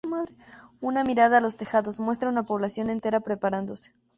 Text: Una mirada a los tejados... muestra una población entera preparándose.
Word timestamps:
Una 0.81 1.03
mirada 1.03 1.37
a 1.37 1.41
los 1.41 1.57
tejados... 1.57 1.99
muestra 1.99 2.27
una 2.27 2.41
población 2.41 2.89
entera 2.89 3.19
preparándose. 3.19 3.93